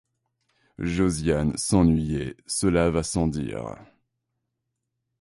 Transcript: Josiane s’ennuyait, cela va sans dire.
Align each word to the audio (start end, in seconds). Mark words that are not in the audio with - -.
Josiane 0.79 1.55
s’ennuyait, 1.59 2.35
cela 2.47 2.89
va 2.89 3.03
sans 3.03 3.27
dire. 3.27 3.75